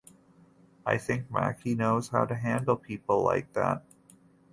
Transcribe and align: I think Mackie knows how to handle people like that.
I 0.83 0.97
think 0.97 1.29
Mackie 1.29 1.75
knows 1.75 2.07
how 2.07 2.25
to 2.25 2.33
handle 2.33 2.75
people 2.75 3.21
like 3.23 3.53
that. 3.53 3.83